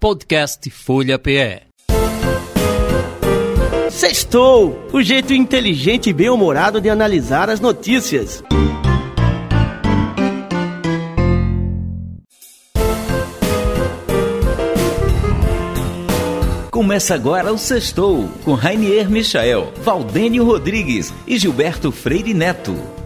[0.00, 1.62] Podcast Folha PE.
[3.90, 4.86] Sextou!
[4.92, 8.44] O jeito inteligente e bem-humorado de analisar as notícias.
[16.70, 22.97] Começa agora o Sextou, com Rainier Michael, Valdênio Rodrigues e Gilberto Freire Neto.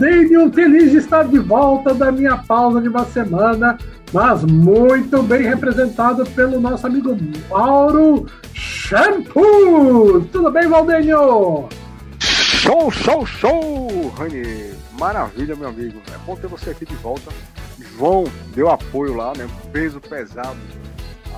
[0.00, 3.76] Valdênio, feliz de estar de volta da minha pausa de uma semana,
[4.14, 7.14] mas muito bem representado pelo nosso amigo
[7.50, 10.22] Mauro Shampoo.
[10.32, 11.68] Tudo bem, Valdênio?
[12.18, 14.72] Show, show, show, Rani.
[14.98, 16.00] Maravilha, meu amigo.
[16.14, 17.30] É bom ter você aqui de volta.
[17.98, 18.24] João
[18.54, 19.46] deu apoio lá, né?
[19.70, 20.56] Peso pesado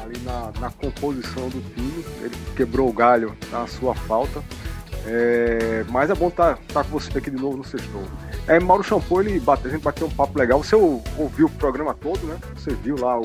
[0.00, 2.04] ali na, na composição do time.
[2.22, 4.40] Ele quebrou o galho na sua falta.
[5.04, 7.88] É, mas é bom estar tá, tá com você aqui de novo no sexto.
[8.48, 10.62] É, Mauro Shampoo, ele bate, a gente bateu um papo legal.
[10.62, 12.36] Você ouviu o programa todo, né?
[12.56, 13.22] Você viu lá o,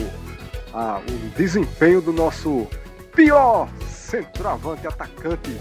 [0.74, 2.68] a, o desempenho do nosso
[3.16, 5.58] pior centroavante atacante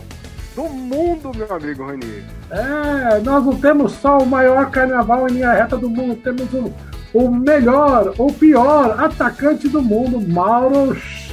[0.54, 2.24] do mundo, meu amigo Rani.
[2.50, 6.72] É, nós não temos só o maior carnaval em linha reta do mundo, temos o,
[7.12, 11.25] o melhor, o pior atacante do mundo, Mauro Shampoo.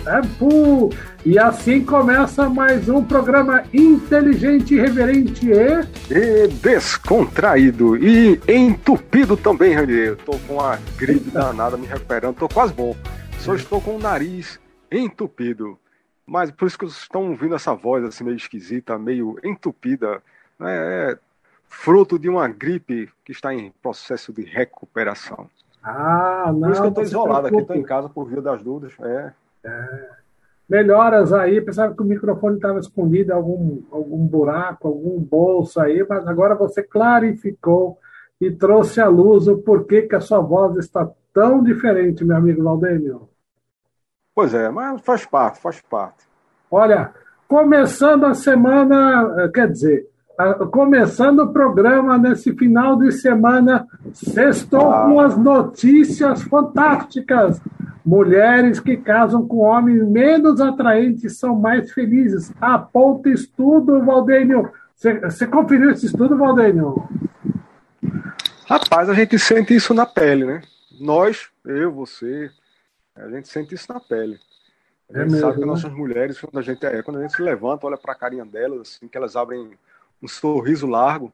[1.25, 6.13] E assim começa mais um programa inteligente, reverente e...
[6.13, 9.93] e descontraído e entupido também, Rani.
[9.93, 12.93] Eu tô com a gripe danada me recuperando, tô quase bom.
[13.39, 14.59] Só estou com o nariz
[14.91, 15.79] entupido.
[16.25, 20.21] Mas por isso que vocês estão ouvindo essa voz assim meio esquisita, meio entupida.
[20.59, 20.75] Né?
[21.11, 21.17] É
[21.69, 25.49] fruto de uma gripe que está em processo de recuperação.
[25.81, 26.59] Ah, não.
[26.59, 28.93] Por isso que eu estou isolado aqui, estou em casa por via das dúvidas.
[28.99, 29.31] É.
[29.65, 30.23] é.
[30.69, 36.05] Melhoras aí, pensava que o microfone estava escondido em algum, algum buraco, algum bolso aí,
[36.07, 37.97] mas agora você clarificou
[38.39, 42.63] e trouxe à luz o porquê que a sua voz está tão diferente, meu amigo
[42.63, 43.29] Valdênio.
[44.33, 46.25] Pois é, mas faz parte, faz parte.
[46.71, 47.13] Olha,
[47.47, 50.07] começando a semana, quer dizer,
[50.71, 55.05] começando o programa nesse final de semana, sextou ah.
[55.05, 57.61] com as notícias fantásticas.
[58.05, 62.51] Mulheres que casam com homens menos atraentes são mais felizes.
[62.59, 64.71] Aponta estudo, Valdênio.
[64.95, 67.07] Você conferiu esse estudo, Valdênio?
[68.67, 70.61] Rapaz, a gente sente isso na pele, né?
[70.99, 72.49] Nós, eu, você,
[73.15, 74.39] a gente sente isso na pele.
[75.13, 75.65] A gente é sabe que né?
[75.65, 78.45] nossas mulheres, quando a gente é, quando a gente se levanta, olha para a carinha
[78.45, 79.71] delas, assim, que elas abrem
[80.21, 81.31] um sorriso largo,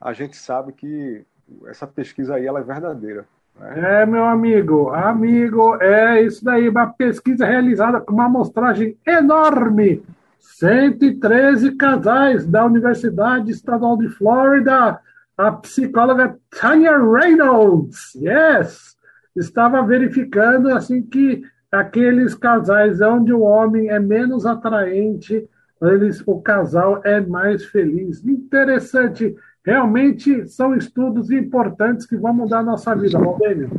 [0.00, 1.24] a gente sabe que
[1.66, 3.26] essa pesquisa aí ela é verdadeira.
[3.60, 10.02] É, meu amigo, amigo, é isso daí, uma pesquisa realizada com uma amostragem enorme.
[10.40, 14.98] 113 casais da Universidade Estadual de Flórida,
[15.36, 18.96] a psicóloga Tanya Reynolds, yes,
[19.36, 25.48] estava verificando assim que aqueles casais onde o homem é menos atraente,
[25.80, 28.24] eles, o casal é mais feliz.
[28.24, 29.34] Interessante.
[29.64, 33.70] Realmente são estudos importantes que vão mudar a nossa vida, Valdênio.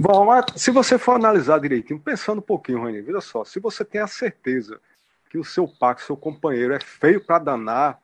[0.00, 4.00] Bom, se você for analisar direitinho, pensando um pouquinho, Rony, veja só, se você tem
[4.00, 4.80] a certeza
[5.30, 8.00] que o seu par, seu companheiro é feio para danar,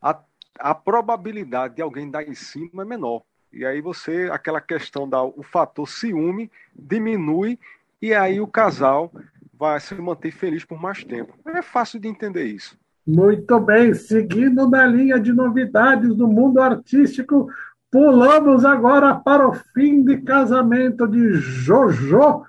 [0.00, 0.18] a,
[0.58, 3.22] a probabilidade de alguém dar em cima é menor.
[3.52, 7.58] E aí você, aquela questão da o fator ciúme diminui
[8.00, 9.12] e aí o casal
[9.52, 11.34] vai se manter feliz por mais tempo.
[11.46, 12.78] É fácil de entender isso.
[13.10, 17.50] Muito bem, seguindo na linha de novidades do mundo artístico,
[17.90, 22.44] pulamos agora para o fim de casamento de Jojo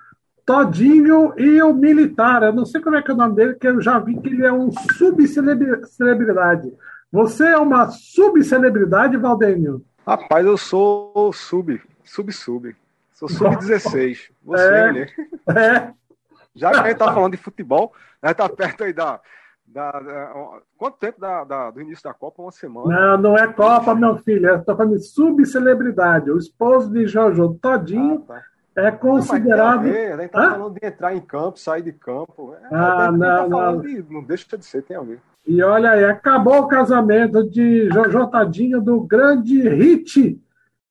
[0.46, 2.44] Todinho e o Militar.
[2.44, 4.28] Eu não sei como é que é o nome dele, que eu já vi que
[4.28, 6.72] ele é um subcelebridade.
[7.10, 9.84] Você é uma subcelebridade, Valdênio?
[10.06, 12.76] Rapaz, eu sou sub, sub-sub.
[13.12, 14.30] Sou sub-16.
[14.44, 15.06] Você, é, né?
[15.48, 15.90] É.
[16.54, 19.18] Já que a gente tá falando de futebol, a gente tá perto aí da.
[19.72, 22.42] Da, da quanto tempo da, da, do início da Copa?
[22.42, 23.16] Uma semana?
[23.16, 24.48] Não, não é Copa, meu filho.
[24.48, 26.30] Eu tô falando de subcelebridade.
[26.30, 28.34] O esposo de Jojo Todinho ah,
[28.74, 28.82] tá.
[28.82, 29.84] é considerado.
[29.84, 30.50] Não, a, gente tá Hã?
[30.52, 32.54] falando de entrar em campo, sair de campo.
[32.54, 33.80] É, ah, não, tá não.
[33.80, 35.20] De, não deixa de ser, tem a ver.
[35.46, 40.40] E olha aí, acabou o casamento de Jojo Tadinho do grande hit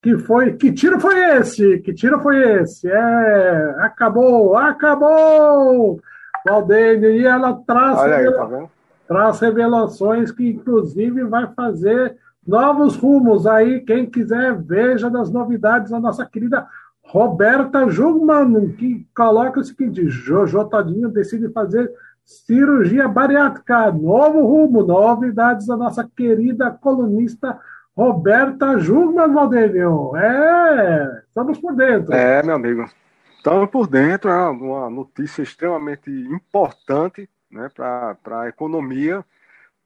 [0.01, 0.53] que foi.
[0.53, 1.79] Que tiro foi esse?
[1.79, 2.89] Que tiro foi esse?
[2.89, 6.01] É, acabou, acabou!
[6.45, 8.67] Valdênio, e ela traz, aí, tá
[9.07, 12.15] traz revelações que, inclusive, vai fazer
[12.45, 13.81] novos rumos aí.
[13.81, 16.67] Quem quiser, veja das novidades da nossa querida
[17.03, 21.91] Roberta Jungmann, que coloca o seguinte: Jojo Tadinho decide fazer
[22.23, 27.59] cirurgia bariátrica, novo rumo, novidades da nossa querida colunista
[27.95, 30.15] Roberta Jugman, Valdênio.
[30.15, 32.13] É, estamos por dentro.
[32.13, 32.85] É, meu amigo.
[33.41, 39.25] Estamos por dentro, é uma notícia extremamente importante né, para a economia,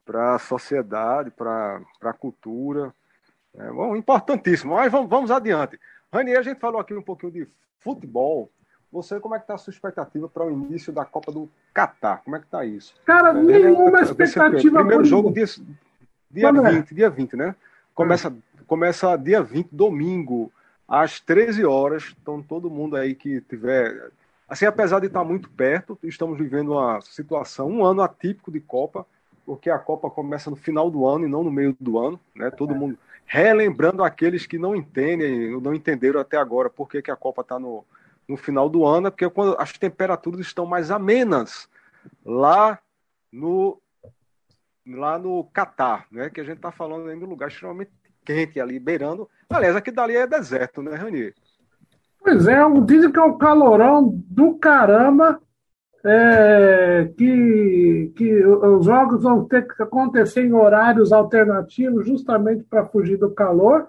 [0.06, 2.94] para a sociedade, para a cultura.
[3.58, 4.76] É, bom, importantíssimo.
[4.76, 5.80] Mas vamos, vamos adiante.
[6.12, 7.48] Ranier, a gente falou aqui um pouquinho de
[7.80, 8.52] futebol.
[8.92, 12.24] Você, como é que está a sua expectativa para o início da Copa do Catar?
[12.26, 12.94] Como é que está isso?
[13.06, 14.80] Cara, é, nenhuma expectativa.
[14.80, 15.46] Primeiro jogo dia,
[16.30, 17.56] dia 20, dia 20, né?
[17.94, 18.36] Começa,
[18.68, 20.52] começa dia 20, domingo,
[20.88, 22.16] às 13 horas.
[22.22, 24.12] Então, todo mundo aí que tiver.
[24.48, 29.06] Assim, apesar de estar muito perto, estamos vivendo uma situação, um ano atípico de Copa,
[29.46, 32.52] porque a Copa começa no final do ano e não no meio do ano, né?
[32.52, 32.78] Todo é.
[32.78, 37.42] mundo relembrando aqueles que não entendem, não entenderam até agora por que, que a Copa
[37.42, 37.84] está no,
[38.28, 41.68] no final do ano, é porque quando as temperaturas estão mais amenas
[42.24, 42.80] lá
[43.32, 43.82] no
[44.88, 46.30] lá no Catar, né?
[46.30, 47.92] Que a gente está falando de um lugar extremamente
[48.26, 49.30] quente ali, beirando.
[49.50, 51.34] Aliás, aqui dali é deserto, né, Rani?
[52.22, 55.40] Pois é, dizem que é um calorão do caramba,
[56.04, 63.18] é, que, que os jogos vão ter que acontecer em horários alternativos, justamente para fugir
[63.18, 63.88] do calor.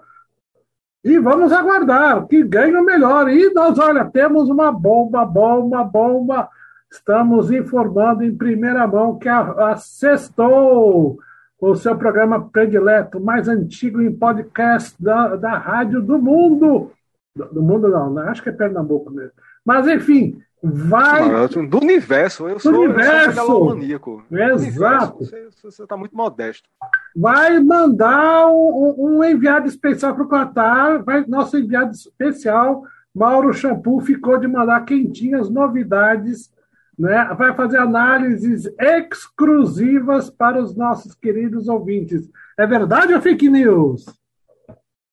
[1.03, 3.29] E vamos aguardar que ganhe o melhor.
[3.29, 6.49] E nós, olha, temos uma bomba, bomba, bomba.
[6.91, 11.17] Estamos informando em primeira mão que a, a Sextou,
[11.59, 16.91] o seu programa predileto, mais antigo em podcast da, da rádio do mundo.
[17.35, 18.23] Do, do mundo não, né?
[18.29, 19.33] acho que é Pernambuco mesmo.
[19.65, 21.23] Mas, enfim, vai.
[21.67, 23.11] Do universo, eu sou, do universo.
[23.11, 24.23] eu sou megalomaníaco.
[24.31, 25.25] Exato.
[25.63, 26.69] Você está muito modesto.
[27.15, 31.03] Vai mandar um, um enviado especial para o Qatar.
[31.03, 32.83] Vai, nosso enviado especial,
[33.13, 36.51] Mauro Shampoo, ficou de mandar quentinhas novidades.
[36.97, 37.23] Né?
[37.37, 42.29] Vai fazer análises exclusivas para os nossos queridos ouvintes.
[42.57, 44.05] É verdade ou fake news?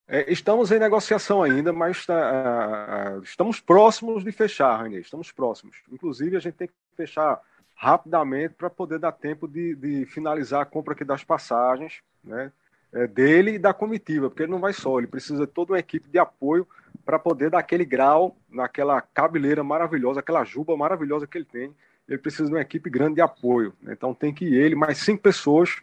[0.06, 5.00] É, estamos em negociação ainda, mas uh, estamos próximos de fechar, Rainer.
[5.00, 5.76] Estamos próximos.
[5.90, 7.40] Inclusive, a gente tem que fechar
[7.74, 12.52] rapidamente para poder dar tempo de, de, finalizar a compra aqui das passagens, né?
[12.94, 15.78] É, dele e da comitiva, porque ele não vai só, ele precisa de toda uma
[15.80, 16.64] equipe de apoio
[17.04, 21.74] para poder dar aquele grau naquela cabeleira maravilhosa, aquela juba maravilhosa que ele tem.
[22.08, 23.72] Ele precisa de uma equipe grande de apoio.
[23.88, 25.76] Então tem que ir ele, mais cinco pessoas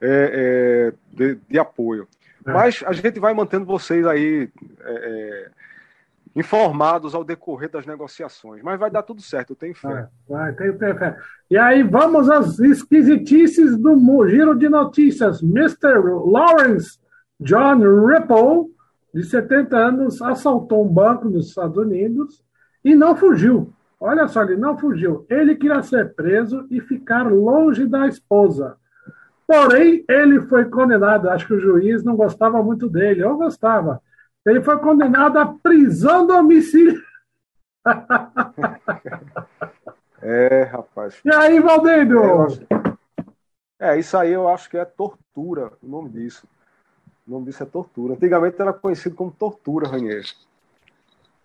[0.00, 2.06] é, é, de, de apoio.
[2.44, 2.52] É.
[2.52, 4.48] Mas a gente vai mantendo vocês aí
[4.80, 5.50] é, é,
[6.34, 8.62] informados ao decorrer das negociações.
[8.62, 10.08] Mas vai dar tudo certo, eu tenho fé.
[10.28, 11.16] Vai, tenho fé.
[11.50, 13.96] E aí vamos às esquisitices do
[14.28, 15.42] giro de notícias.
[15.42, 15.98] Mr.
[16.24, 16.98] Lawrence
[17.38, 18.72] John Ripple,
[19.12, 22.42] de 70 anos, assaltou um banco nos Estados Unidos
[22.84, 23.72] e não fugiu.
[24.00, 25.26] Olha só, ele não fugiu.
[25.28, 28.76] Ele queria ser preso e ficar longe da esposa.
[29.46, 34.00] Porém, ele foi condenado, acho que o juiz não gostava muito dele, ou gostava.
[34.46, 37.02] Ele foi condenado à prisão domiciliar.
[40.20, 41.20] É, rapaz.
[41.24, 42.46] E aí, Valdeiro?
[43.78, 46.46] É, isso aí eu acho que é tortura, o nome disso.
[47.26, 48.14] O nome disso é tortura.
[48.14, 50.24] Antigamente era conhecido como tortura, Ranier.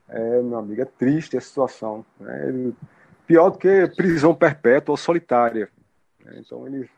[0.08, 2.06] É, meu amigo, é triste a situação.
[2.20, 2.72] Né?
[3.26, 5.70] Pior do que prisão perpétua ou solitária.
[6.36, 6.90] Então ele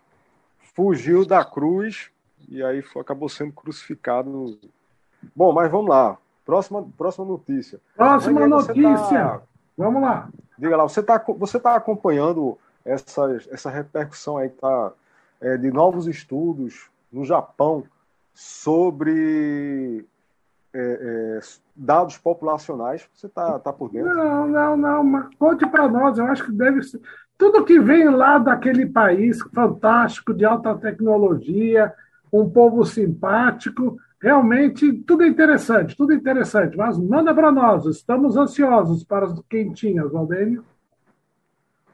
[0.76, 2.12] fugiu da cruz
[2.48, 4.60] e aí foi, acabou sendo crucificado.
[5.36, 6.18] Bom, mas vamos lá.
[6.46, 7.80] Próxima, próxima notícia.
[7.96, 9.10] Próxima notícia.
[9.10, 9.42] Tá...
[9.78, 10.30] Vamos lá.
[10.58, 14.92] Diga lá, você está você tá acompanhando essa, essa repercussão aí tá,
[15.40, 17.84] é, de novos estudos no Japão
[18.34, 20.06] sobre
[20.74, 21.40] é, é,
[21.76, 23.08] dados populacionais.
[23.14, 24.14] Você está tá por dentro?
[24.14, 25.04] Não, não, não.
[25.04, 26.18] Mas conte para nós.
[26.18, 27.00] Eu acho que deve ser
[27.40, 31.94] tudo que vem lá daquele país fantástico, de alta tecnologia,
[32.32, 36.78] um povo simpático, realmente tudo é interessante, tudo é interessante.
[36.78, 40.64] Mas manda para nós, estamos ansiosos para as quentinhas, Valdênio.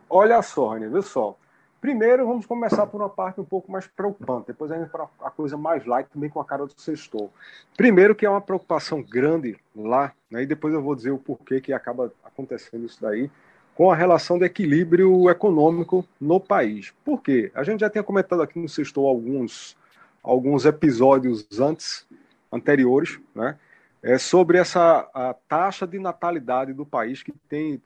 [0.10, 1.38] Olha só, Rani, vê só.
[1.82, 5.30] Primeiro, vamos começar por uma parte um pouco mais preocupante, depois a gente para a
[5.30, 7.32] coisa mais light, também com a cara do sextou.
[7.78, 11.62] Primeiro, que é uma preocupação grande lá, né, e depois eu vou dizer o porquê
[11.62, 13.30] que acaba acontecendo isso daí
[13.76, 16.94] com a relação de equilíbrio econômico no país.
[17.04, 17.52] Por quê?
[17.54, 19.78] A gente já tinha comentado aqui no Sextou alguns,
[20.24, 22.08] alguns episódios antes,
[22.52, 23.58] anteriores, né?
[24.02, 27.82] É sobre essa a taxa de natalidade do país que tem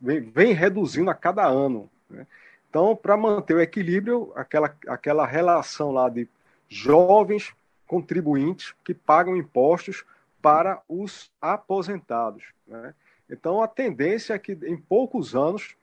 [0.00, 1.90] vem, vem reduzindo a cada ano.
[2.08, 2.26] Né?
[2.70, 6.28] Então, para manter o equilíbrio, aquela, aquela relação lá de
[6.68, 7.52] jovens
[7.86, 10.04] contribuintes que pagam impostos
[10.40, 12.44] para os aposentados.
[12.66, 12.94] Né?
[13.28, 15.76] Então, a tendência é que em poucos anos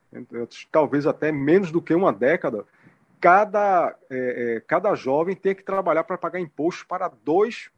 [0.72, 2.64] talvez até menos do que uma década,
[3.20, 7.70] cada, é, é, cada jovem tem que trabalhar para pagar imposto para dois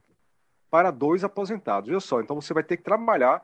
[0.70, 1.90] para dois aposentados.
[1.90, 3.44] Olha só, então você vai ter que trabalhar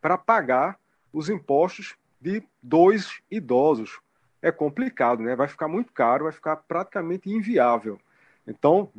[0.00, 0.78] para pagar
[1.12, 4.00] os impostos de dois idosos.
[4.42, 5.34] É complicado, né?
[5.34, 7.98] Vai ficar muito caro, vai ficar praticamente inviável.
[8.46, 8.90] Então,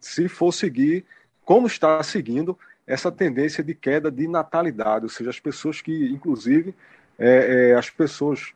[0.00, 1.04] se for seguir
[1.44, 6.74] como está seguindo essa tendência de queda de natalidade, ou seja, as pessoas que, inclusive,
[7.18, 8.54] é, é, as pessoas,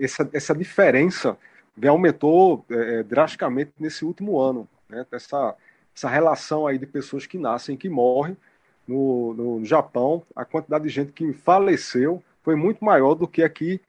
[0.00, 1.38] essa, essa diferença
[1.88, 5.06] aumentou é, é, drasticamente nesse último ano, né?
[5.10, 5.54] Essa,
[5.94, 8.36] essa relação aí de pessoas que nascem e que morrem
[8.86, 13.48] no, no Japão, a quantidade de gente que faleceu foi muito maior do que a
[13.48, 13.80] que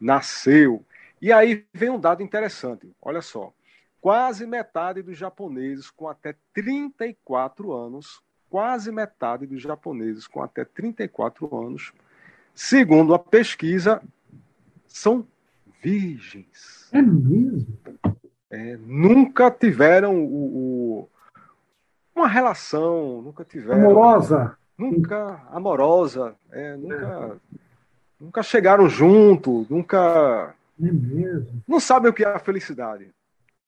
[0.00, 0.84] nasceu.
[1.20, 3.52] E aí vem um dado interessante, olha só.
[4.00, 11.54] Quase metade dos japoneses com até 34 anos, quase metade dos japoneses com até 34
[11.54, 11.92] anos,
[12.54, 14.02] segundo a pesquisa,
[14.86, 15.26] são
[15.82, 16.88] virgens.
[16.92, 17.78] É mesmo?
[18.50, 21.08] É, nunca tiveram o, o,
[22.20, 23.80] uma relação, nunca tiveram.
[23.80, 24.56] Amorosa?
[24.78, 27.56] Nunca amorosa, é, nunca, é.
[28.18, 30.54] nunca chegaram junto, nunca.
[30.82, 31.62] É mesmo.
[31.68, 33.10] Não sabem o que é a felicidade.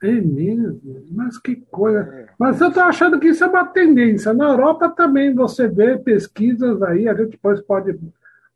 [0.02, 0.80] É mesmo?
[1.10, 2.00] Mas que coisa.
[2.00, 2.26] É.
[2.38, 4.32] Mas eu estou achando que isso é uma tendência.
[4.32, 7.98] Na Europa também você vê pesquisas aí, a gente depois pode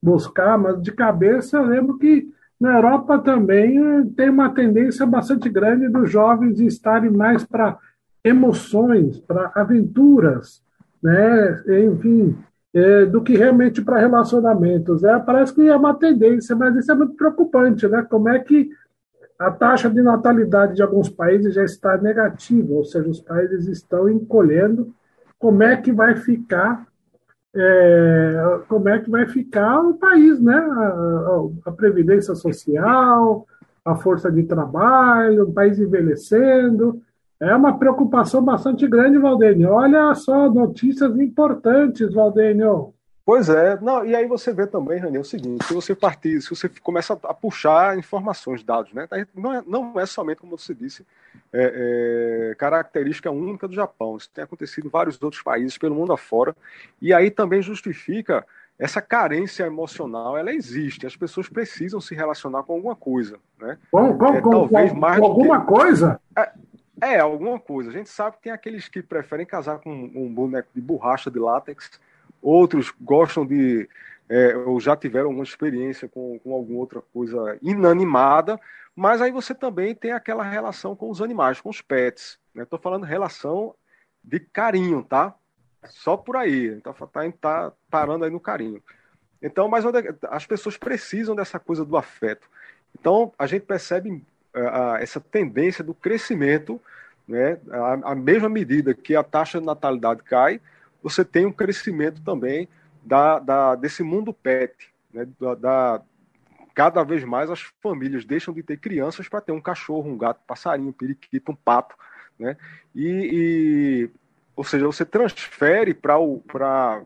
[0.02, 5.88] buscar, mas de cabeça eu lembro que na Europa também tem uma tendência bastante grande
[5.88, 7.78] dos jovens estarem mais para
[8.26, 10.62] emoções, para aventuras,
[11.02, 11.62] né?
[11.84, 12.36] enfim,
[12.74, 15.04] é, do que realmente para relacionamentos.
[15.04, 18.02] É, parece que é uma tendência, mas isso é muito preocupante, né?
[18.02, 18.68] Como é que
[19.38, 24.08] a taxa de natalidade de alguns países já está negativa, ou seja, os países estão
[24.08, 24.92] encolhendo.
[25.38, 26.86] Como é que vai ficar?
[27.54, 30.56] É, como é que vai ficar o país, né?
[30.56, 33.46] A, a, a previdência social,
[33.84, 37.00] a força de trabalho, o país envelhecendo.
[37.38, 39.70] É uma preocupação bastante grande, Valdênio.
[39.70, 42.94] Olha só, notícias importantes, Valdênio.
[43.26, 46.48] Pois é, não, e aí você vê também, Rani, o seguinte, se você partir, se
[46.48, 49.08] você começa a puxar informações, dados, né?
[49.34, 51.04] Não é, não é somente, como você disse,
[51.52, 54.16] é, é, característica única do Japão.
[54.16, 56.54] Isso tem acontecido em vários outros países pelo mundo afora.
[57.02, 58.46] E aí também justifica
[58.78, 61.04] essa carência emocional, ela existe.
[61.04, 63.76] As pessoas precisam se relacionar com alguma coisa, né?
[63.90, 65.66] Com, com, é, com, talvez com, mais com alguma que...
[65.66, 66.20] coisa?
[66.38, 66.52] É,
[67.00, 67.90] é, alguma coisa.
[67.90, 71.38] A gente sabe que tem aqueles que preferem casar com um boneco de borracha de
[71.38, 72.00] látex,
[72.40, 73.88] outros gostam de.
[74.28, 78.58] É, ou já tiveram alguma experiência com, com alguma outra coisa inanimada,
[78.94, 82.36] mas aí você também tem aquela relação com os animais, com os pets.
[82.56, 82.82] Estou né?
[82.82, 83.72] falando relação
[84.24, 85.32] de carinho, tá?
[85.84, 86.68] Só por aí.
[86.68, 88.82] Então tá, tá parando aí no carinho.
[89.40, 89.84] Então, mas
[90.30, 92.48] as pessoas precisam dessa coisa do afeto.
[92.98, 94.24] Então, a gente percebe
[94.56, 96.80] a, essa tendência do crescimento,
[97.26, 97.58] né,
[98.04, 100.60] a, mesma medida que a taxa de natalidade cai,
[101.02, 102.68] você tem um crescimento também
[103.04, 104.74] da, da desse mundo pet,
[105.12, 106.02] né, da, da,
[106.74, 110.40] cada vez mais as famílias deixam de ter crianças para ter um cachorro, um gato,
[110.42, 111.94] um passarinho, um periquito, um pato,
[112.38, 112.56] né,
[112.94, 114.10] e, e
[114.54, 117.02] ou seja, você transfere para o para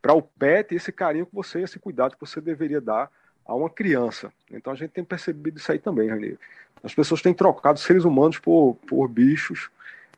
[0.00, 3.08] para o pet esse carinho que você, esse cuidado que você deveria dar
[3.46, 4.32] a uma criança.
[4.50, 6.38] Então a gente tem percebido isso aí também, Rani.
[6.82, 9.70] As pessoas têm trocado seres humanos por, por bichos.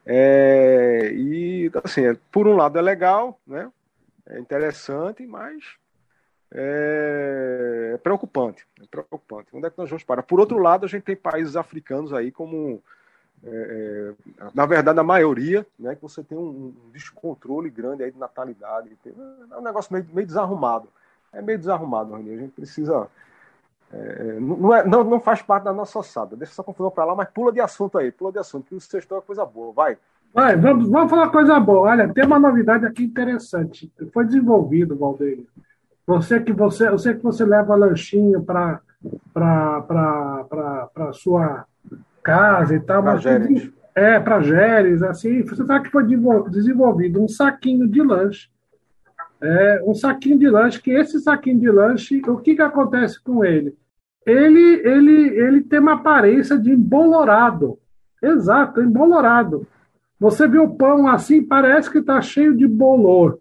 [0.07, 3.71] É, e, assim, é, por um lado é legal, né?
[4.27, 5.63] É interessante, mas
[6.53, 8.65] é, é, preocupante.
[8.81, 9.49] É preocupante.
[9.53, 10.23] Onde é que nós vamos parar?
[10.23, 12.83] Por outro lado, a gente tem países africanos aí como.
[13.43, 18.11] É, é na verdade, a maioria, né, que você tem um, um descontrole grande aí
[18.11, 18.91] de natalidade.
[19.05, 20.89] é um negócio meio, meio desarrumado.
[21.35, 22.33] É meio desarrumado, Rani.
[22.33, 23.09] A gente precisa
[23.95, 26.37] é, não, é, não, não, faz parte da nossa ossada.
[26.37, 28.81] Deixa essa confusão para lá, mas pula de assunto aí, pula de assunto, que o
[28.81, 29.73] sexto é coisa boa.
[29.73, 29.97] Vai.
[30.33, 31.91] Vai, vamos, vamos falar coisa boa.
[31.91, 33.93] Olha, tem uma novidade aqui interessante.
[34.13, 35.45] Foi desenvolvido, Valdeir.
[36.07, 38.81] Você que você, eu sei que você leva lanchinho para
[39.33, 41.67] para sua
[42.23, 43.71] casa e tal, pra mas Géres.
[43.95, 45.43] é para Géres, assim.
[45.43, 46.05] Você sabe que foi
[46.51, 48.49] desenvolvido um saquinho de lanche
[49.45, 53.45] é, um saquinho de lanche, que esse saquinho de lanche, o que, que acontece com
[53.45, 53.77] ele?
[54.27, 57.79] Ele, ele, ele tem uma aparência de embolorado.
[58.23, 59.67] Exato, embolorado.
[60.19, 63.39] Você vê o pão assim, parece que está cheio de bolor.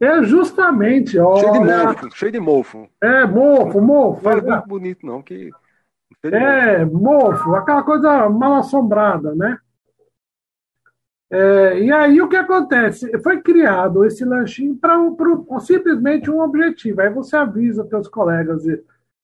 [0.00, 1.36] É justamente, ó.
[1.36, 2.88] Cheio de mofo, cheio de mofo.
[3.00, 4.24] É, mofo, mofo.
[4.24, 5.50] Não é muito bonito, não, que.
[6.24, 9.58] É, mofo, aquela coisa mal assombrada, né?
[11.34, 13.10] É, e aí o que acontece?
[13.20, 14.98] Foi criado esse lanchinho para
[15.60, 17.00] simplesmente um objetivo.
[17.00, 18.66] Aí você avisa teus colegas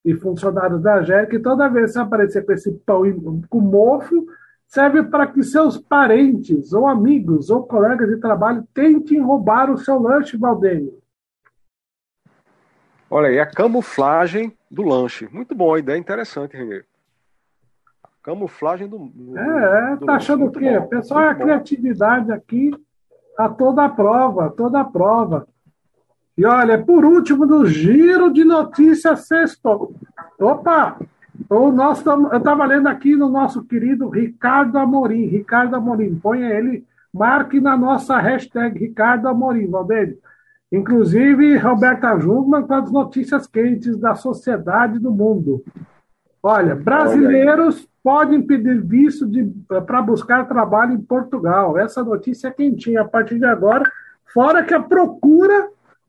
[0.03, 3.03] e funcionários da GER, que toda vez que você aparecer com esse pão
[3.51, 4.27] com mofo,
[4.67, 10.01] serve para que seus parentes, ou amigos, ou colegas de trabalho tentem roubar o seu
[10.01, 10.99] lanche, Valdênio.
[13.11, 15.29] Olha aí, a camuflagem do lanche.
[15.31, 16.85] Muito bom, a ideia é interessante, Renê.
[18.29, 18.99] Camuflagem do.
[18.99, 20.79] do é, do tá achando o quê?
[20.79, 21.41] Bom, Pessoal, a bom.
[21.41, 22.71] criatividade aqui
[23.39, 25.49] a toda a prova, toda a prova.
[26.37, 29.95] E olha, por último, no giro de notícias sexto.
[30.39, 30.99] Opa!
[31.49, 35.25] O nosso, eu estava lendo aqui no nosso querido Ricardo Amorim.
[35.25, 40.19] Ricardo Amorim, põe ele, marque na nossa hashtag Ricardo Amorim, Valdeiro.
[40.71, 45.65] Inclusive, Roberta Jungmann com as notícias quentes da sociedade do mundo.
[46.43, 49.29] Olha, brasileiros Olha podem pedir visto
[49.87, 51.77] para buscar trabalho em Portugal.
[51.77, 53.83] Essa notícia é quentinha a partir de agora.
[54.33, 55.69] Fora que a procura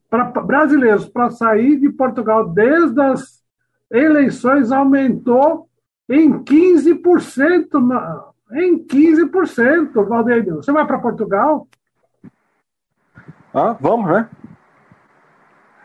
[0.09, 3.43] para brasileiros para sair de Portugal desde as
[3.91, 5.67] eleições aumentou
[6.07, 8.23] em 15%.
[8.51, 10.55] Em 15%, Valdeir.
[10.55, 11.67] Você vai para Portugal?
[13.53, 14.29] Ah, vamos, né?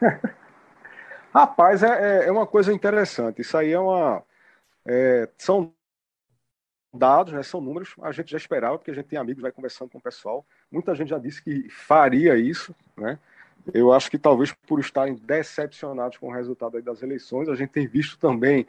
[1.34, 3.42] Rapaz, é, é, é uma coisa interessante.
[3.42, 4.22] Isso aí é uma.
[4.86, 5.72] É, são
[6.92, 7.94] dados, né, são números.
[8.02, 10.46] A gente já esperava, porque a gente tem amigos, vai conversando com o pessoal.
[10.70, 13.18] Muita gente já disse que faria isso, né?
[13.72, 17.86] Eu acho que talvez por estarem decepcionados com o resultado das eleições, a gente tem
[17.86, 18.66] visto também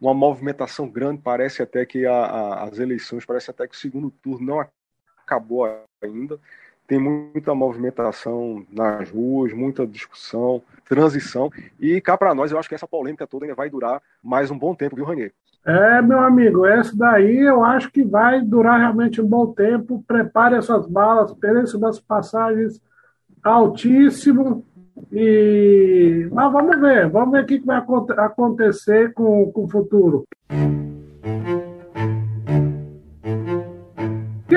[0.00, 1.20] uma movimentação grande.
[1.22, 4.66] Parece até que a, a, as eleições, parece até que o segundo turno não
[5.22, 5.66] acabou
[6.02, 6.40] ainda
[6.88, 11.52] tem muita movimentação nas ruas, muita discussão, transição.
[11.78, 14.58] E cá para nós, eu acho que essa polêmica toda ainda vai durar mais um
[14.58, 15.34] bom tempo, viu, Ranier?
[15.64, 20.02] É, meu amigo, essa daí eu acho que vai durar realmente um bom tempo.
[20.06, 22.80] Prepare as suas balas, preço das passagens
[23.42, 24.64] altíssimo.
[25.12, 27.82] E mas vamos ver, vamos ver o que vai
[28.16, 30.24] acontecer com, com o futuro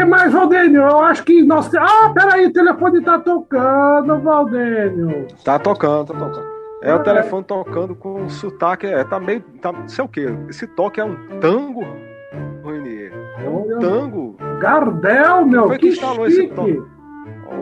[0.02, 0.82] que mais, Valdênio?
[0.82, 1.70] Eu acho que nós.
[1.76, 5.28] Ah, peraí, o telefone tá tocando, Valdênio.
[5.44, 6.61] Tá tocando, tá tocando.
[6.82, 10.26] É, o telefone tocando com sotaque, é, tá meio, tá, não sei o que.
[10.50, 11.86] Esse toque é um tango,
[12.66, 13.14] Renier.
[13.38, 14.36] É um tango.
[14.60, 16.46] Gardel, meu, Foi que, que instalou chique.
[16.46, 16.82] esse toque?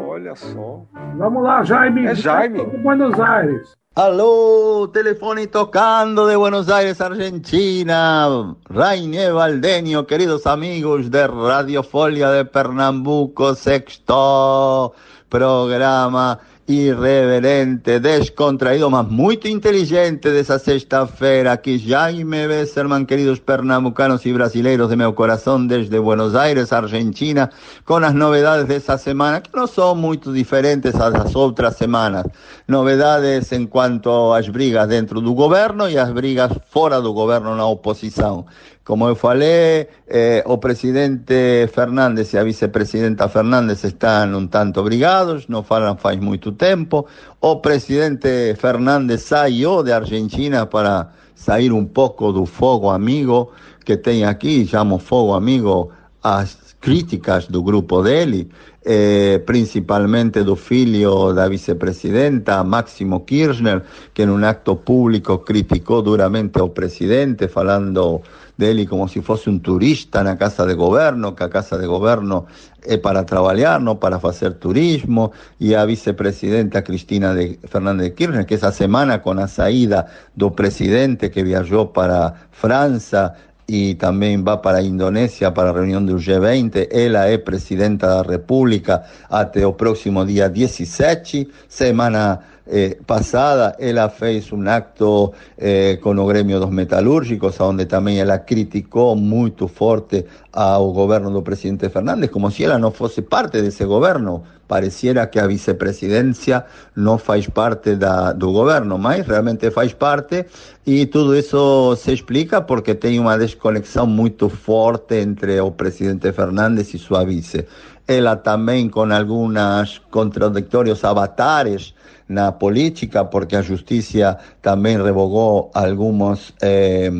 [0.08, 0.82] Olha só.
[1.18, 2.06] Vamos lá, Jaime.
[2.06, 2.64] É Jaime.
[2.66, 3.78] De Buenos Aires.
[3.94, 8.56] Aló, teléfono tocando de Buenos Aires, Argentina.
[8.70, 14.94] Raine Valdenio, queridos amigos de Radio Folia de Pernambuco, sexto
[15.30, 21.54] programa irreverente, descontraído, mas muy inteligente de esa sexta-feira.
[21.54, 27.50] Aquí Jaime Besserman, queridos pernambucanos y brasileiros de mi corazón, desde Buenos Aires, Argentina,
[27.86, 32.26] con las novedades de esa semana, que no son muy diferentes a las otras semanas.
[32.68, 37.56] Novedades en cuanto a las brigas dentro del gobierno y las brigas fuera del gobierno
[37.56, 38.46] la oposición.
[38.90, 45.62] Como falei, eh, o presidente Fernández e a vicepresidenta Fernández están un tanto brigados, non
[45.62, 47.06] falan faz moito tempo.
[47.38, 53.54] O presidente Fernández saiu de Argentina para sair un pouco do fogo amigo
[53.86, 55.94] que tem aqui, chamo fogo amigo
[56.26, 58.50] as críticas do grupo dele,
[58.84, 66.60] eh, principalmente do filho da vicepresidenta, Máximo Kirchner, que en un acto público criticou duramente
[66.60, 68.24] ao presidente, falando
[68.60, 71.88] de como si fuese un turista en la casa de gobierno, que a casa de
[71.88, 72.46] gobierno
[72.84, 78.46] es para trabajar, no para hacer turismo, y a vicepresidenta Cristina de Fernández de Kirchner,
[78.46, 83.34] que esa semana con la salida del presidente que viajó para Francia
[83.72, 88.24] y también va para Indonesia para la reunión del G20, ella es presidenta de la
[88.24, 89.04] República.
[89.30, 96.28] Hasta el próximo día 17, semana eh, pasada ella fez un acto eh, con el
[96.28, 102.52] gremio dos metalúrgicos, donde también ella criticó muy fuerte al gobierno del presidente Fernández, como
[102.52, 104.44] si ella no fuese parte de ese gobierno.
[104.68, 110.48] Pareciera que a vicepresidencia no faz parte da, do gobierno, mas realmente faz parte
[110.86, 116.94] y todo eso se explica porque tiene una desconexión muy fuerte entre el presidente Fernández
[116.94, 117.68] y su vice.
[118.06, 121.96] Ella también con algunos contradictorios avatares
[122.30, 127.12] na política, porque a justicia también revogó algunas eh,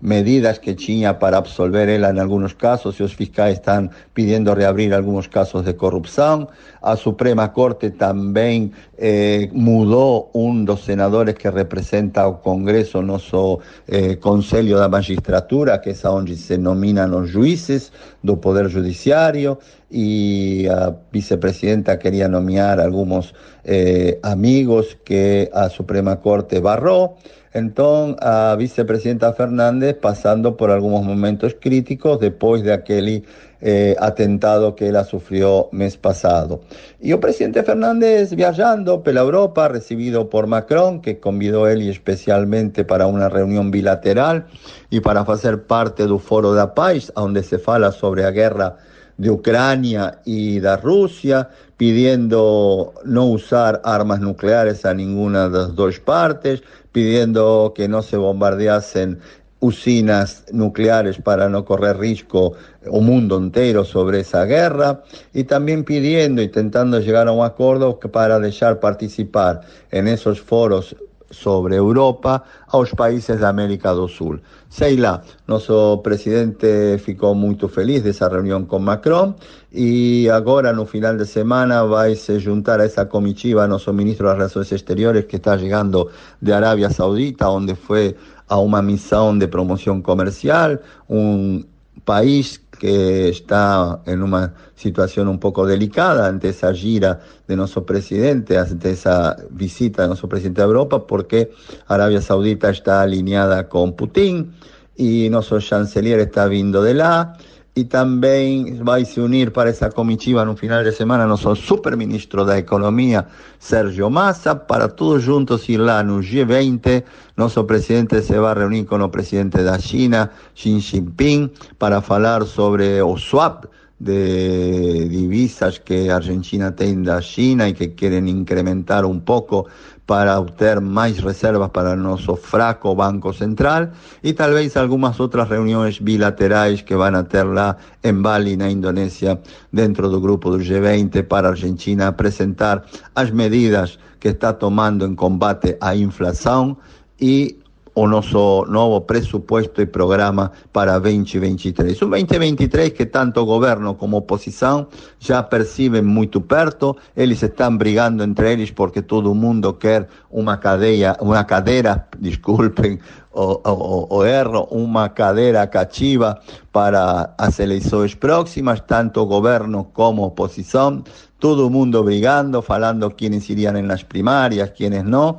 [0.00, 4.94] medidas que tinha para absolver ela en algunos casos, y los fiscales están pidiendo reabrir
[4.94, 6.48] algunos casos de corrupción.
[6.80, 14.16] A Suprema Corte también eh, mudó un dos senadores que representa al Congreso, nuestro eh,
[14.18, 19.58] Conselho da Magistratura, que es donde se nominan los jueces do Poder Judiciario,
[19.90, 27.16] y la vicepresidenta quería nomear algunos eh, amigos que a Suprema Corte barró.
[27.52, 33.24] Entonces, a vicepresidenta Fernández pasando por algunos momentos críticos después de aquel
[33.60, 36.62] eh, atentado que ella sufrió mes pasado.
[37.00, 43.06] Y el presidente Fernández viajando por Europa, recibido por Macron, que convidó él especialmente para
[43.06, 44.46] una reunión bilateral
[44.90, 48.76] y para hacer parte del Foro de Paz, donde se fala sobre la guerra
[49.16, 56.00] de Ucrania y de Rusia, pidiendo no usar armas nucleares a ninguna de las dos
[56.00, 59.20] partes, pidiendo que no se bombardeasen
[59.60, 62.52] usinas nucleares para no correr riesgo
[62.86, 68.38] un mundo entero sobre esa guerra y también pidiendo, intentando llegar a un acuerdo para
[68.38, 70.94] dejar participar en esos foros
[71.34, 74.40] sobre Europa a los países de América do Sul.
[74.68, 79.34] Sei lá, nosso presidente ficou muito feliz dessa reunião com Macron
[79.72, 84.36] e agora no final de semana vai se juntar a essa comitiva nosso ministro das
[84.36, 88.16] Relações Exteriores que está chegando de Arábia Saudita, onde foi
[88.48, 91.62] a uma missão de promoção comercial, um
[92.04, 98.58] país que está en una situación un poco delicada ante esa gira de nuestro presidente,
[98.58, 101.50] ante esa visita de nuestro presidente a Europa, porque
[101.86, 104.52] Arabia Saudita está alineada con Putin
[104.96, 107.36] y nuestro chancelier está vindo de la
[107.76, 112.44] y también va a unir para esa comitiva en un final de semana nuestro superministro
[112.44, 113.26] de Economía,
[113.58, 117.04] Sergio Massa, para todos juntos ir lá no G20.
[117.36, 122.46] Nuestro presidente se va a reunir con el presidente de China, Xi Jinping, para hablar
[122.46, 123.64] sobre o swap
[124.04, 129.66] de divisas que Argentina tiene de China y que quieren incrementar un poco
[130.04, 136.04] para obtener más reservas para nuestro fraco Banco Central y tal vez algunas otras reuniones
[136.04, 139.40] bilaterales que van a tener en Bali, en Indonesia,
[139.72, 142.84] dentro del grupo del G20 para Argentina presentar
[143.16, 146.76] las medidas que está tomando en combate a inflación
[147.18, 147.63] y
[147.94, 152.02] o nosso novo presupuesto e programa para 2023.
[152.02, 154.88] Um 2023 que tanto governo como oposição
[155.20, 161.16] já percebem muito perto, eles estão brigando entre eles porque todo mundo quer uma cadeia,
[161.20, 162.98] uma cadeira, desculpem
[163.32, 166.40] o, o, o erro, uma cadeira cativa
[166.72, 171.02] para as eleições próximas, tanto governo como oposição,
[171.38, 175.38] todo mundo brigando, falando quienes irían en las primarias, quienes no,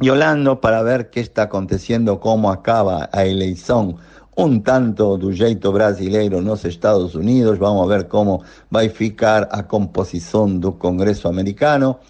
[0.00, 3.96] y olhando para ver qué está aconteciendo, cómo acaba a eleição
[4.36, 8.42] un tanto do jeito brasileiro nos Estados Unidos, vamos a ver cómo
[8.74, 12.00] va a ficar a composición do Congreso americano.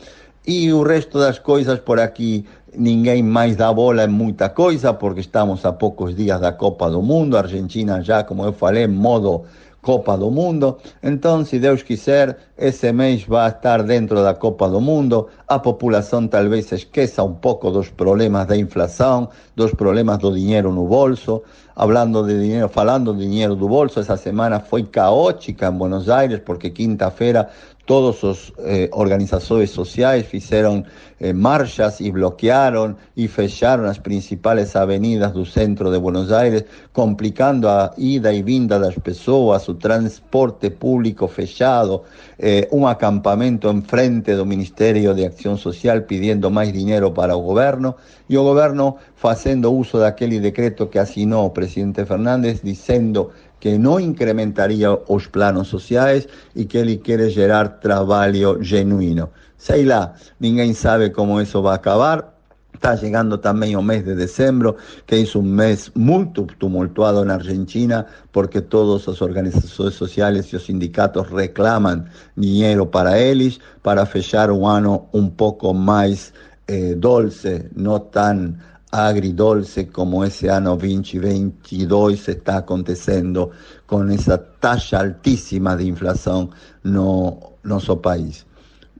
[0.47, 2.44] Y el resto das coisas por aquí
[2.77, 7.03] ninguém mais dá bola en muita coisa porque estamos a pocos días da Copa do
[7.03, 9.44] Mundo, Argentina já, como eu falei, modo
[9.85, 10.79] Copa do Mundo.
[11.03, 15.29] Então, se Deus quiser, esse mês vai estar dentro da Copa do Mundo.
[15.47, 20.88] A população talvez esqueça um pouco dos problemas da inflação, dos problemas do dinheiro no
[20.88, 21.42] bolso.
[21.77, 26.40] Hablando de dinheiro, falando de dinheiro do bolso, essa semana foi caótica em Buenos Aires,
[26.44, 27.51] porque quinta-feira
[27.87, 30.85] todos os eh, organizações sociais fizeram
[31.20, 37.68] eh, marchas e bloquearam e fecharam as principais avenidas do centro de Buenos Aires, complicando
[37.68, 42.03] a ida e vinda das pessoas, o transporte público fechado,
[42.38, 47.42] eh, um acampamento em frente do Ministério de Acção Social pedindo mais dinheiro para o
[47.42, 47.94] governo
[48.29, 53.31] e o governo fazendo uso daquele decreto que assinou o presidente Fernandes, dizendo
[53.64, 59.31] que no incrementaría los planos sociales y que él quiere generar trabajo genuino.
[59.57, 62.35] Sei lá, ninguém sabe cómo eso va a acabar.
[62.74, 64.74] Está llegando también el mes de diciembre,
[65.07, 70.66] que es un mes muy tumultuado en Argentina, porque todas las organizaciones sociales y los
[70.66, 76.35] sindicatos reclaman dinero para ellos, para fechar un año un poco más
[76.66, 78.59] eh, dulce, no tan
[78.94, 83.50] agridolce como ese año 2022 está aconteciendo
[83.87, 86.50] con esa tasa altísima de inflación
[86.85, 88.46] no nuestro país.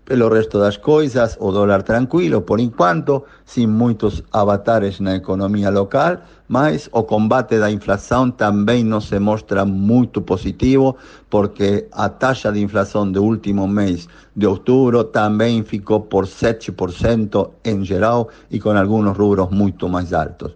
[0.05, 6.19] Pelo resto das coisas, o dólar tranquilo por enquanto, sin muitos avatares na economia local,
[6.47, 10.95] mas o combate da inflação também não se mostra muito positivo,
[11.31, 17.83] porque a taxa de inflação do último mês de outubro também ficou por 7% em
[17.83, 20.53] geral e com alguns rubros muito mais altos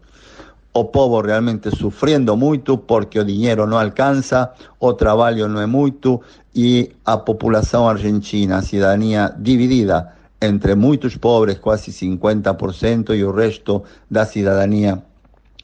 [0.78, 6.20] o povo realmente sufriendo mucho porque el dinero no alcanza, o trabajo no es mucho
[6.54, 14.24] y a población argentina, ciudadanía dividida entre muchos pobres, casi 50%, y el resto da
[14.24, 15.02] ciudadanía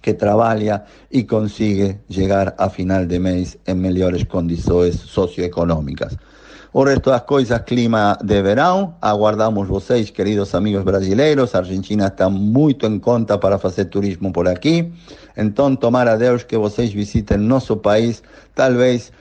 [0.00, 6.18] que trabaja y consigue llegar a final de mes en mejores condiciones socioeconómicas.
[6.76, 8.96] O resto das coisas, clima de verão.
[9.00, 11.54] Aguardamos vocês, queridos amigos brasileiros.
[11.54, 14.92] A Argentina está muito em conta para fazer turismo por aqui.
[15.36, 18.24] Então, tomara Deus que vocês visitem nosso país,
[18.56, 19.12] talvez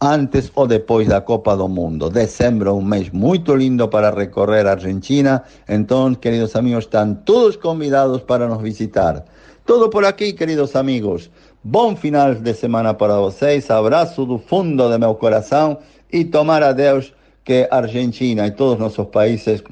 [0.00, 2.08] antes ou depois da Copa do Mundo.
[2.08, 5.42] Dezembro é um mês muito lindo para recorrer a Argentina.
[5.68, 9.22] Então, queridos amigos, estão todos convidados para nos visitar.
[9.66, 11.30] Tudo por aqui, queridos amigos.
[11.62, 13.70] Bom final de semana para vocês.
[13.70, 15.78] Abraço do fundo do meu coração
[16.12, 17.12] e tomar a Deus
[17.44, 19.62] que Argentina e todos nossos países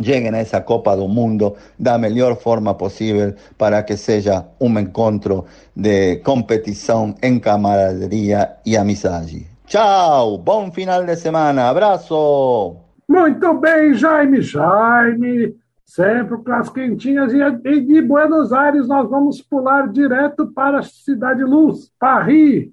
[0.00, 5.44] cheguem a essa Copa do Mundo da melhor forma possível para que seja um encontro
[5.74, 9.46] de competição em camaraderia e amizade.
[9.66, 12.76] Tchau, bom final de semana, abraço!
[13.08, 17.32] Muito bem, Jaime, Jaime, sempre com as quentinhas.
[17.32, 22.70] E de Buenos Aires nós vamos pular direto para a Cidade Luz, Paris.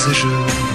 [0.00, 0.69] 此时。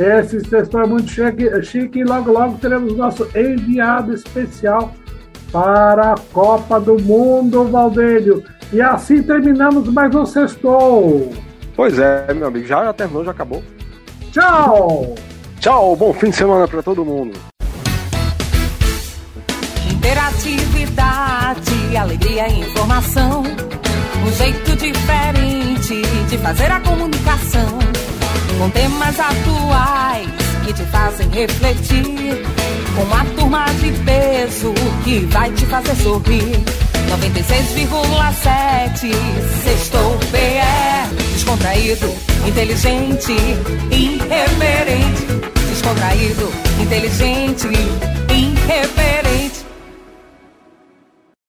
[0.00, 4.94] Esse sexto é muito chique, chique e logo logo teremos nosso enviado especial
[5.52, 8.42] para a Copa do Mundo, Valdênio.
[8.72, 11.30] E assim terminamos mais um sextou.
[11.76, 13.62] Pois é, meu amigo, já, já terminou, já acabou.
[14.32, 15.14] Tchau!
[15.60, 17.38] Tchau, bom fim de semana pra todo mundo.
[19.92, 23.42] Interatividade, alegria e informação.
[24.26, 27.78] Um jeito diferente de fazer a comunicação.
[28.60, 30.28] Com temas atuais
[30.66, 32.44] que te fazem refletir.
[32.94, 36.62] Com uma turma de peso que vai te fazer sorrir.
[37.08, 39.14] 96,7
[39.64, 42.14] Sextou PE Descontraído,
[42.46, 43.32] inteligente,
[43.90, 45.26] irreverente
[45.70, 47.66] Descontraído, inteligente,
[48.28, 49.29] irreverente